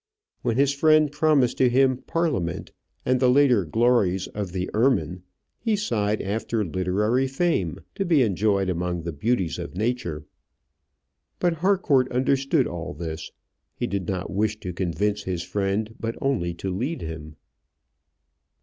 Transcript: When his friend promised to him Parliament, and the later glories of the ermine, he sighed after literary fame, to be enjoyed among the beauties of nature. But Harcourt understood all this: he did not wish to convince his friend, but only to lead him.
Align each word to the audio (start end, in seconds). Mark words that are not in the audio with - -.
When 0.41 0.57
his 0.57 0.73
friend 0.73 1.11
promised 1.11 1.59
to 1.59 1.69
him 1.69 1.97
Parliament, 1.97 2.71
and 3.05 3.19
the 3.19 3.29
later 3.29 3.65
glories 3.65 4.25
of 4.25 4.51
the 4.51 4.67
ermine, 4.73 5.21
he 5.59 5.75
sighed 5.75 6.23
after 6.23 6.65
literary 6.65 7.27
fame, 7.27 7.81
to 7.93 8.03
be 8.03 8.23
enjoyed 8.23 8.67
among 8.67 9.03
the 9.03 9.13
beauties 9.13 9.59
of 9.59 9.75
nature. 9.77 10.25
But 11.37 11.53
Harcourt 11.61 12.11
understood 12.11 12.65
all 12.65 12.95
this: 12.95 13.31
he 13.75 13.85
did 13.85 14.07
not 14.09 14.31
wish 14.31 14.59
to 14.61 14.73
convince 14.73 15.21
his 15.25 15.43
friend, 15.43 15.93
but 15.99 16.15
only 16.19 16.55
to 16.55 16.71
lead 16.75 17.03
him. 17.03 17.35